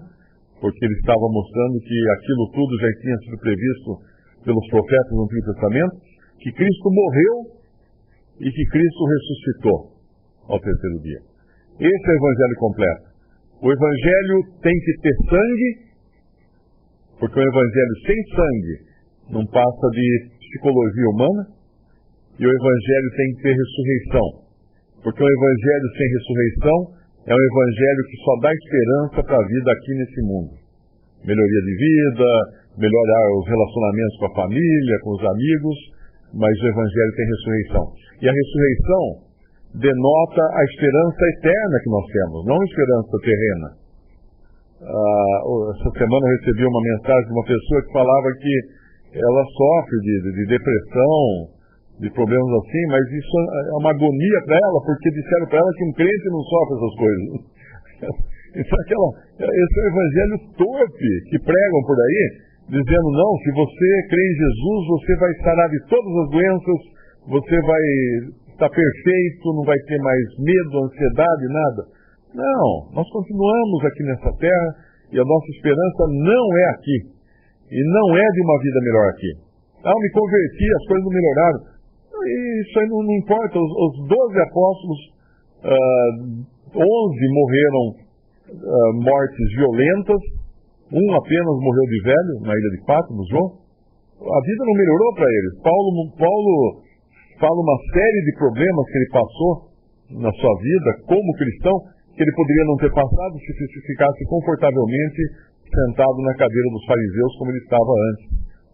porque 0.61 0.85
ele 0.85 0.93
estava 1.01 1.25
mostrando 1.33 1.81
que 1.81 1.97
aquilo 2.13 2.45
tudo 2.53 2.71
já 2.77 2.89
tinha 3.01 3.17
sido 3.25 3.37
previsto 3.41 3.89
pelos 4.45 4.65
profetas 4.69 5.13
no 5.17 5.25
Antigo 5.25 5.45
Testamento, 5.57 5.95
que 6.37 6.51
Cristo 6.53 6.87
morreu 6.93 7.33
e 8.37 8.47
que 8.53 8.63
Cristo 8.69 9.01
ressuscitou 9.17 9.77
ao 10.45 10.61
terceiro 10.61 10.97
dia. 11.01 11.21
Esse 11.89 12.05
é 12.05 12.13
o 12.13 12.19
Evangelho 12.21 12.57
completo. 12.61 13.05
O 13.65 13.67
Evangelho 13.73 14.37
tem 14.61 14.77
que 14.77 14.93
ter 15.01 15.15
sangue, 15.25 15.86
porque 17.19 17.39
o 17.39 17.43
Evangelho 17.43 17.95
sem 18.05 18.19
sangue 18.35 18.75
não 19.31 19.45
passa 19.47 19.87
de 19.91 20.07
psicologia 20.39 21.09
humana, 21.09 21.43
e 22.39 22.45
o 22.45 22.49
Evangelho 22.49 23.09
tem 23.17 23.27
que 23.33 23.41
ter 23.41 23.53
ressurreição, 23.53 24.27
porque 25.03 25.23
o 25.23 25.29
Evangelho 25.29 25.87
sem 25.97 26.07
ressurreição 26.13 26.97
é 27.27 27.33
um 27.35 27.43
evangelho 27.43 28.03
que 28.07 28.17
só 28.23 28.33
dá 28.39 28.49
esperança 28.55 29.19
para 29.19 29.35
a 29.35 29.47
vida 29.51 29.69
aqui 29.75 29.91
nesse 29.99 30.21
mundo. 30.23 30.53
Melhoria 31.27 31.61
de 31.67 31.75
vida, 31.75 32.31
melhorar 32.79 33.23
os 33.35 33.45
relacionamentos 33.51 34.15
com 34.15 34.25
a 34.31 34.35
família, 34.47 34.95
com 35.03 35.11
os 35.11 35.23
amigos, 35.27 35.77
mas 36.39 36.55
o 36.55 36.67
evangelho 36.71 37.13
tem 37.19 37.25
ressurreição. 37.27 37.85
E 38.23 38.25
a 38.29 38.31
ressurreição 38.31 39.03
denota 39.75 40.43
a 40.55 40.63
esperança 40.71 41.21
eterna 41.35 41.75
que 41.83 41.91
nós 41.91 42.05
temos, 42.07 42.39
não 42.47 42.55
a 42.55 42.65
esperança 42.65 43.13
terrena. 43.19 43.69
Ah, 44.77 45.37
essa 45.73 45.89
semana 45.89 46.21
eu 46.21 46.33
recebi 46.37 46.61
uma 46.61 46.83
mensagem 46.85 47.25
de 47.25 47.33
uma 47.33 47.45
pessoa 47.49 47.81
que 47.81 47.93
falava 47.97 48.29
que 48.37 48.55
ela 49.17 49.43
sofre 49.57 49.97
de, 50.05 50.15
de, 50.21 50.31
de 50.37 50.45
depressão, 50.53 51.23
de 51.97 52.09
problemas 52.13 52.51
assim, 52.61 52.83
mas 52.93 53.03
isso 53.09 53.35
é 53.73 53.75
uma 53.81 53.89
agonia 53.89 54.39
para 54.45 54.53
ela, 54.53 54.79
porque 54.85 55.09
disseram 55.17 55.47
para 55.49 55.57
ela 55.57 55.71
que 55.73 55.83
um 55.83 55.93
crente 55.97 56.27
não 56.29 56.43
sofre 56.45 56.73
essas 56.77 56.93
coisas. 56.93 57.25
Isso 58.53 58.69
é 58.77 58.81
aquela, 58.85 59.09
esse 59.49 59.75
é 59.77 59.81
o 59.81 59.89
evangelho 59.89 60.37
torpe 60.61 61.11
que 61.33 61.37
pregam 61.41 61.81
por 61.89 61.97
aí, 61.97 62.23
dizendo, 62.77 63.09
não, 63.17 63.31
se 63.41 63.49
você 63.57 63.89
crê 64.13 64.21
em 64.21 64.37
Jesus, 64.37 64.79
você 64.93 65.13
vai 65.17 65.33
sarar 65.41 65.69
de 65.73 65.79
todas 65.89 66.13
as 66.21 66.29
doenças, 66.29 66.79
você 67.33 67.57
vai 67.65 67.85
estar 68.53 68.69
perfeito, 68.69 69.53
não 69.57 69.65
vai 69.65 69.79
ter 69.89 69.97
mais 70.05 70.21
medo, 70.37 70.85
ansiedade, 70.85 71.45
nada. 71.49 71.96
Não, 72.37 72.93
nós 72.93 73.07
continuamos 73.09 73.81
aqui 73.81 74.03
nessa 74.05 74.29
terra 74.37 74.69
e 75.09 75.17
a 75.17 75.25
nossa 75.25 75.47
esperança 75.57 76.01
não 76.21 76.45
é 76.53 76.65
aqui. 76.77 76.97
E 77.65 77.79
não 77.81 78.07
é 78.13 78.27
de 78.29 78.41
uma 78.45 78.57
vida 78.61 78.79
melhor 78.85 79.07
aqui. 79.09 79.31
Ah, 79.81 79.97
me 79.97 80.09
converti, 80.13 80.65
as 80.69 80.85
coisas 80.85 81.05
não 81.05 81.17
melhoraram. 81.17 81.59
Isso 82.61 82.75
aí 82.77 82.87
não, 82.93 83.01
não 83.01 83.15
importa. 83.17 83.57
Os, 83.57 83.71
os 83.73 83.93
12 84.05 84.39
apóstolos, 84.53 84.99
uh, 85.65 86.77
ah, 86.77 86.77
11 86.77 87.33
morreram 87.33 87.85
uh, 88.53 88.93
mortes 89.01 89.47
violentas, 89.57 90.21
um 90.93 91.07
apenas 91.17 91.55
morreu 91.57 91.85
de 91.89 91.99
velho 92.05 92.33
na 92.45 92.53
ilha 92.53 92.71
de 92.77 92.85
Patmos, 92.85 93.27
João. 93.33 93.49
A 94.13 94.39
vida 94.45 94.61
não 94.61 94.73
melhorou 94.77 95.11
para 95.15 95.25
eles. 95.25 95.53
Paulo, 95.65 95.89
Paulo 96.21 96.53
fala 97.41 97.57
uma 97.57 97.77
série 97.97 98.21
de 98.29 98.33
problemas 98.37 98.85
que 98.85 98.97
ele 98.97 99.09
passou 99.09 99.53
na 100.21 100.31
sua 100.31 100.53
vida 100.61 100.89
como 101.05 101.37
cristão, 101.37 101.96
que 102.17 102.23
ele 102.25 102.33
poderia 102.33 102.65
não 102.65 102.77
ter 102.81 102.91
passado 102.97 103.33
se 103.37 103.81
ficasse 103.85 104.25
confortavelmente 104.25 105.21
sentado 105.69 106.17
na 106.25 106.33
cadeira 106.33 106.69
dos 106.73 106.85
fariseus 106.89 107.31
como 107.37 107.51
ele 107.51 107.61
estava 107.61 107.93
antes, 108.09 108.25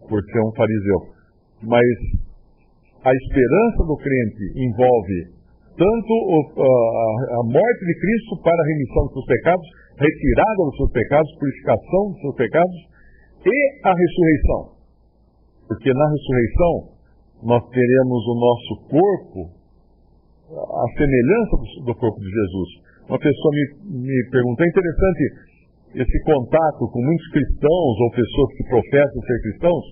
por 0.08 0.18
ser 0.24 0.40
um 0.40 0.52
fariseu. 0.56 1.00
Mas 1.68 1.88
a 3.04 3.12
esperança 3.12 3.80
do 3.84 3.96
crente 4.00 4.44
envolve 4.56 5.18
tanto 5.76 6.12
a, 6.56 7.42
morte 7.44 7.82
de 7.84 7.94
Cristo 8.00 8.32
para 8.40 8.56
a 8.56 8.66
remissão 8.72 9.02
dos 9.04 9.12
seus 9.12 9.26
pecados, 9.28 9.66
retirada 10.00 10.60
dos 10.64 10.76
seus 10.80 10.92
pecados, 10.92 11.28
purificação 11.36 12.02
dos 12.16 12.20
seus 12.24 12.36
pecados, 12.36 12.78
e 13.44 13.56
a 13.84 13.92
ressurreição. 13.92 14.60
Porque 15.68 15.92
na 15.92 16.06
ressurreição 16.08 16.74
nós 17.44 17.62
teremos 17.68 18.22
o 18.24 18.34
nosso 18.40 18.72
corpo 18.88 19.64
a 20.54 20.86
semelhança 20.96 21.56
do, 21.56 21.84
do 21.84 21.94
corpo 21.98 22.20
de 22.20 22.30
Jesus. 22.30 22.83
Uma 23.08 23.18
pessoa 23.18 23.50
me, 23.52 24.00
me 24.00 24.18
perguntou, 24.30 24.64
é 24.64 24.68
interessante 24.68 25.22
esse 25.94 26.18
contato 26.24 26.88
com 26.88 27.00
muitos 27.04 27.28
cristãos 27.30 27.94
ou 28.00 28.10
pessoas 28.10 28.50
que 28.56 28.64
professam 28.64 29.20
ser 29.22 29.38
cristãos, 29.44 29.84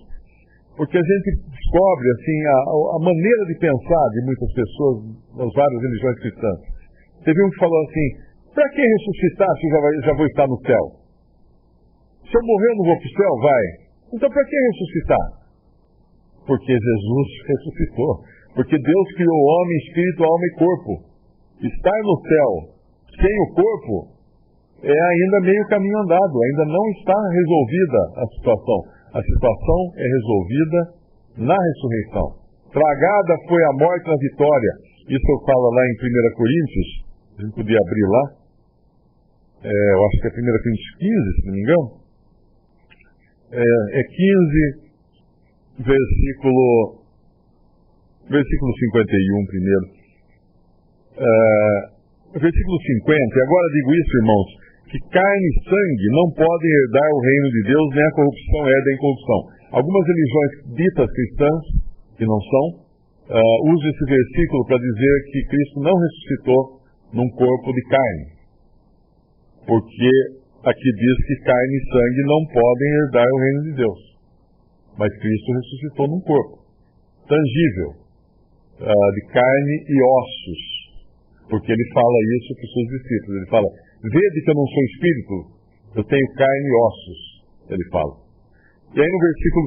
porque 0.75 0.97
a 0.97 1.05
gente 1.05 1.29
descobre 1.45 2.07
assim 2.09 2.37
a, 2.49 2.57
a 2.97 2.99
maneira 3.05 3.43
de 3.45 3.55
pensar 3.61 4.05
de 4.17 4.19
muitas 4.25 4.49
pessoas 4.51 4.95
nas 5.37 5.51
várias 5.53 5.81
religiões 5.81 6.19
cristãs. 6.25 6.59
Teve 7.23 7.37
um 7.37 7.49
que 7.53 7.61
falou 7.61 7.81
assim: 7.85 8.07
para 8.57 8.69
que 8.73 8.81
ressuscitar 8.81 9.51
se 9.61 9.69
já, 9.69 9.79
vai, 9.79 9.93
já 10.01 10.13
vou 10.17 10.25
estar 10.25 10.47
no 10.49 10.59
céu? 10.65 10.85
Se 12.25 12.33
eu 12.33 12.41
morrer, 12.41 12.69
eu 12.73 12.77
não 12.81 12.85
vou 12.89 12.97
para 12.97 13.11
o 13.13 13.17
céu? 13.21 13.33
Vai. 13.37 13.65
Então 14.17 14.29
para 14.33 14.45
que 14.45 14.57
ressuscitar? 14.57 15.27
Porque 16.49 16.73
Jesus 16.73 17.27
ressuscitou. 17.45 18.13
Porque 18.55 18.77
Deus 18.77 19.07
criou 19.15 19.37
homem, 19.37 19.77
espírito, 19.77 20.23
alma 20.23 20.45
e 20.45 20.57
corpo. 20.57 20.91
Estar 21.61 21.99
no 22.01 22.17
céu 22.21 22.72
sem 23.19 23.35
o 23.41 23.53
corpo 23.53 24.13
é 24.83 24.91
ainda 24.91 25.47
meio 25.47 25.67
caminho 25.67 25.97
andado, 25.99 26.35
ainda 26.43 26.65
não 26.65 26.85
está 26.91 27.15
resolvida 27.31 27.99
a 28.19 28.25
situação. 28.35 28.79
A 29.13 29.21
situação 29.21 29.79
é 29.95 30.03
resolvida 30.03 30.79
na 31.37 31.55
ressurreição. 31.55 32.43
Tragada 32.73 33.33
foi 33.47 33.63
a 33.63 33.73
morte 33.79 34.07
na 34.07 34.17
vitória. 34.17 34.73
Isso 35.07 35.27
eu 35.29 35.39
falo 35.45 35.69
lá 35.71 35.83
em 35.85 35.93
1 35.93 36.35
Coríntios, 36.35 36.87
a 37.37 37.41
gente 37.43 37.55
podia 37.55 37.77
abrir 37.77 38.07
lá. 38.09 38.23
É, 39.63 39.93
eu 39.93 40.05
acho 40.05 40.19
que 40.19 40.27
é 40.27 40.31
1 40.31 40.33
Coríntios 40.33 40.95
15, 40.99 41.35
se 41.35 41.45
não 41.45 41.53
me 41.53 41.61
engano. 41.61 42.03
É, 43.53 43.99
é 43.99 44.03
15, 44.03 44.83
versículo, 45.79 47.05
versículo 48.29 48.71
51 48.73 49.45
primeiro. 49.45 49.85
É, 51.15 51.92
versículo 52.39 52.77
50, 52.81 53.13
e 53.13 53.43
agora 53.43 53.67
digo 53.73 53.89
isso, 53.93 54.13
irmãos, 54.17 54.49
que 54.89 54.99
carne 55.09 55.47
e 55.49 55.59
sangue 55.65 56.07
não 56.13 56.27
podem 56.33 56.69
herdar 56.69 57.09
o 57.13 57.21
reino 57.21 57.49
de 57.49 57.61
Deus, 57.73 57.87
nem 57.93 58.05
a 58.05 58.15
corrupção 58.17 58.61
herda 58.69 58.89
a 58.89 58.93
incorrupção. 58.93 59.39
Algumas 59.73 60.03
religiões 60.05 60.51
ditas 60.77 61.09
cristãs, 61.13 61.61
que 62.17 62.25
não 62.25 62.39
são, 62.41 62.65
uh, 63.33 63.57
usam 63.73 63.89
esse 63.89 64.05
versículo 64.05 64.61
para 64.65 64.77
dizer 64.77 65.15
que 65.33 65.47
Cristo 65.49 65.77
não 65.81 65.95
ressuscitou 65.97 66.61
num 67.13 67.29
corpo 67.33 67.73
de 67.73 67.83
carne. 67.89 68.25
Porque 69.65 70.11
aqui 70.61 70.89
diz 70.93 71.17
que 71.25 71.43
carne 71.45 71.73
e 71.73 71.85
sangue 71.89 72.23
não 72.29 72.41
podem 72.53 72.89
herdar 73.01 73.27
o 73.29 73.41
reino 73.41 73.61
de 73.63 73.73
Deus. 73.77 74.01
Mas 74.97 75.09
Cristo 75.17 75.49
ressuscitou 75.53 76.07
num 76.07 76.21
corpo 76.21 76.63
tangível, 77.27 77.89
uh, 78.77 79.09
de 79.15 79.21
carne 79.31 79.75
e 79.89 79.95
ossos. 80.03 80.72
Porque 81.53 81.69
ele 81.69 81.85
fala 81.93 82.17
isso 82.33 82.49
para 82.57 82.65
os 82.65 82.73
seus 82.73 82.87
discípulos. 82.97 83.33
Ele 83.37 83.51
fala: 83.53 83.69
Vede 84.09 84.37
que 84.41 84.49
eu 84.49 84.57
não 84.57 84.65
sou 84.65 84.83
espírito, 84.89 85.35
eu 86.01 86.03
tenho 86.09 86.33
carne 86.33 86.65
e 86.65 86.77
ossos, 86.81 87.21
ele 87.77 87.85
fala. 87.93 88.13
E 88.89 88.97
aí 88.97 89.05
no 89.05 89.21
versículo 89.21 89.63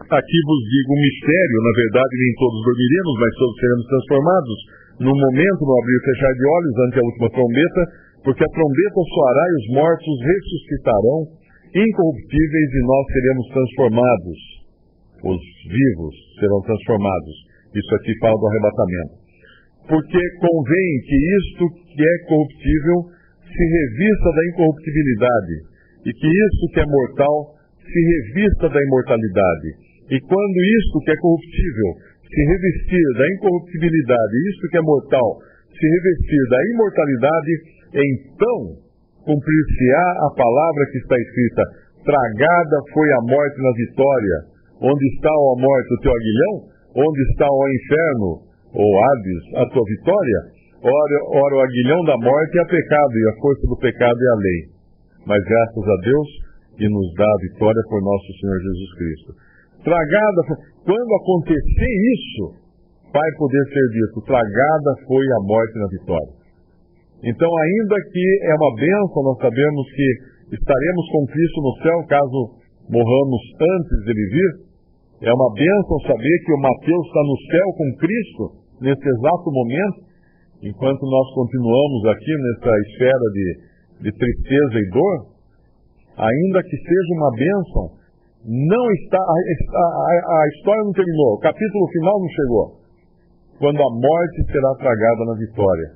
51, 0.00 0.16
aqui 0.16 0.38
vos 0.48 0.62
digo 0.64 0.90
um 0.96 1.04
mistério, 1.04 1.58
na 1.60 1.74
verdade 1.76 2.12
nem 2.16 2.32
todos 2.40 2.60
dormiremos, 2.64 3.14
mas 3.20 3.32
todos 3.36 3.56
seremos 3.60 3.84
transformados, 3.84 4.58
num 5.04 5.18
momento, 5.28 5.60
no 5.60 5.74
abrir 5.76 5.96
e 6.00 6.06
fechar 6.08 6.32
de 6.32 6.44
olhos, 6.44 6.74
ante 6.88 6.96
a 6.96 7.04
última 7.04 7.28
trombeta, 7.36 7.82
porque 8.24 8.44
a 8.44 8.54
trombeta 8.56 9.00
soará 9.04 9.44
e 9.44 9.56
os 9.60 9.66
mortos 9.76 10.16
ressuscitarão, 10.24 11.18
incorruptíveis, 11.84 12.68
e 12.72 12.80
nós 12.88 13.04
seremos 13.12 13.46
transformados. 13.52 14.38
Os 15.20 15.42
vivos 15.68 16.14
serão 16.40 16.60
transformados. 16.64 17.34
Isso 17.76 17.92
aqui 17.92 18.12
fala 18.24 18.36
do 18.40 18.48
arrebatamento. 18.48 19.23
Porque 19.88 20.22
convém 20.40 20.90
que 21.04 21.16
isto 21.16 21.64
que 21.92 22.02
é 22.02 22.16
corruptível 22.28 22.98
se 23.44 23.64
revista 23.64 24.28
da 24.34 24.42
incorruptibilidade, 24.50 25.54
e 26.04 26.10
que 26.12 26.26
isso 26.26 26.64
que 26.72 26.80
é 26.80 26.86
mortal 26.86 27.54
se 27.80 28.00
revista 28.00 28.68
da 28.68 28.80
imortalidade. 28.80 29.68
E 30.10 30.20
quando 30.20 30.58
isto 30.80 30.96
que 31.04 31.12
é 31.12 31.16
corruptível 31.16 31.90
se 32.24 32.40
revestir 32.50 33.06
da 33.16 33.26
incorruptibilidade, 33.28 34.34
isto 34.50 34.68
que 34.68 34.78
é 34.78 34.82
mortal 34.82 35.28
se 35.68 35.86
revestir 35.86 36.42
da 36.50 36.60
imortalidade, 36.74 37.52
então 37.94 38.58
cumprir-se-á 39.24 40.06
a 40.26 40.30
palavra 40.36 40.82
que 40.92 40.98
está 40.98 41.16
escrita: 41.16 41.62
Tragada 42.04 42.78
foi 42.92 43.08
a 43.12 43.20
morte 43.24 43.56
na 43.62 43.72
vitória. 43.72 44.38
Onde 44.84 45.04
está, 45.14 45.30
ó 45.30 45.56
morte, 45.56 45.94
o 45.94 46.00
teu 46.02 46.12
aguilhão? 46.12 46.54
Onde 47.00 47.20
está, 47.32 47.46
ó 47.48 47.64
inferno, 47.68 48.30
ou 48.74 48.88
Hades, 48.98 49.44
a 49.56 49.64
tua 49.70 49.84
vitória? 49.86 50.40
Ora, 50.84 51.18
ora, 51.32 51.54
o 51.56 51.60
aguilhão 51.64 52.00
da 52.04 52.16
morte 52.18 52.58
é 52.58 52.64
pecado, 52.66 53.14
e 53.16 53.28
a 53.28 53.40
força 53.40 53.66
do 53.66 53.78
pecado 53.78 54.18
é 54.18 54.30
a 54.30 54.38
lei. 54.42 54.60
Mas 55.26 55.40
graças 55.42 55.86
a 55.88 55.96
Deus 56.04 56.28
que 56.76 56.88
nos 56.88 57.08
dá 57.14 57.24
a 57.24 57.42
vitória 57.48 57.82
por 57.88 58.02
nosso 58.02 58.28
Senhor 58.36 58.58
Jesus 58.60 58.90
Cristo. 58.98 59.30
Tragada, 59.84 60.40
quando 60.84 61.10
acontecer 61.22 61.92
isso, 62.12 62.44
vai 63.12 63.30
poder 63.38 63.64
ser 63.70 63.86
dito, 63.94 64.26
tragada 64.26 64.90
foi 65.06 65.24
a 65.24 65.40
morte 65.46 65.78
na 65.78 65.88
vitória. 65.88 66.34
Então, 67.22 67.48
ainda 67.48 67.96
que 68.10 68.26
é 68.42 68.54
uma 68.58 68.72
bênção, 68.76 69.22
nós 69.22 69.38
sabemos 69.38 69.84
que 69.94 70.08
estaremos 70.52 71.04
com 71.08 71.26
Cristo 71.32 71.58
no 71.62 71.72
céu, 71.80 71.98
caso 72.08 72.38
morramos 72.90 73.42
antes 73.56 74.04
dele 74.04 74.26
vir. 74.28 74.52
É 75.24 75.32
uma 75.32 75.50
bênção 75.54 75.96
saber 76.04 76.36
que 76.44 76.52
o 76.52 76.60
Mateus 76.60 77.06
está 77.06 77.22
no 77.24 77.36
céu 77.48 77.66
com 77.78 77.88
Cristo, 77.96 78.44
nesse 78.80 79.06
exato 79.08 79.50
momento, 79.50 79.98
enquanto 80.62 81.02
nós 81.02 81.26
continuamos 81.34 82.04
aqui 82.06 82.32
nessa 82.32 82.72
esfera 82.88 83.26
de, 83.32 83.46
de 84.02 84.10
tristeza 84.12 84.78
e 84.78 84.90
dor, 84.90 85.16
ainda 86.16 86.62
que 86.62 86.76
seja 86.76 87.10
uma 87.18 87.30
bênção, 87.36 87.84
não 88.44 88.84
está 88.92 89.18
a, 89.18 89.24
a, 89.24 90.14
a, 90.36 90.48
história 90.54 90.84
não 90.84 90.92
terminou, 90.92 91.34
o 91.34 91.40
capítulo 91.40 91.84
final 91.88 92.20
não 92.20 92.28
chegou. 92.28 92.66
Quando 93.58 93.80
a 93.80 93.90
morte 93.90 94.52
será 94.52 94.70
tragada 94.76 95.22
na 95.24 95.36
vitória, 95.38 95.88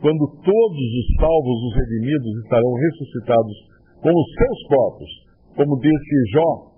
quando 0.00 0.28
todos 0.44 0.86
os 1.00 1.06
salvos, 1.16 1.56
os 1.70 1.74
redimidos, 1.76 2.32
estarão 2.44 2.72
ressuscitados 2.74 3.56
com 4.02 4.12
os 4.12 4.28
seus 4.36 4.58
corpos, 4.68 5.10
como 5.56 5.80
disse 5.80 6.16
Jó, 6.34 6.76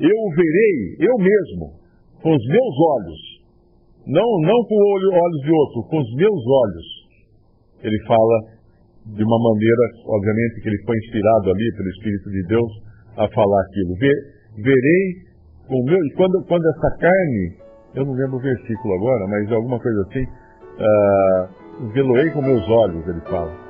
eu 0.00 0.16
o 0.16 0.30
verei, 0.36 1.08
eu 1.08 1.16
mesmo, 1.16 1.64
com 2.22 2.30
os 2.30 2.44
meus 2.46 2.74
olhos, 3.00 3.29
não, 4.10 4.28
não 4.42 4.58
com 4.66 4.74
olho, 4.74 5.08
olhos 5.14 5.40
de 5.42 5.52
outro, 5.52 5.82
com 5.88 5.98
os 5.98 6.14
meus 6.14 6.42
olhos. 6.46 6.86
Ele 7.82 7.98
fala 8.06 8.36
de 9.06 9.22
uma 9.22 9.38
maneira, 9.38 9.84
obviamente, 10.06 10.60
que 10.60 10.68
ele 10.68 10.82
foi 10.84 10.96
inspirado 10.98 11.50
ali 11.50 11.66
pelo 11.76 11.88
Espírito 11.88 12.30
de 12.30 12.42
Deus 12.48 12.70
a 13.16 13.28
falar 13.28 13.60
aquilo. 13.62 13.94
verei 14.62 15.02
com 15.66 15.76
o 15.76 15.84
meu. 15.84 15.98
E 15.98 16.14
quando, 16.14 16.44
quando 16.46 16.66
essa 16.66 16.90
carne, 16.98 17.56
eu 17.94 18.04
não 18.04 18.12
lembro 18.12 18.36
o 18.36 18.42
versículo 18.42 18.94
agora, 18.94 19.26
mas 19.28 19.52
alguma 19.52 19.78
coisa 19.78 20.00
assim, 20.02 20.24
uh, 20.24 21.92
veloei 21.92 22.30
com 22.30 22.42
meus 22.42 22.68
olhos, 22.68 23.06
ele 23.08 23.20
fala. 23.22 23.69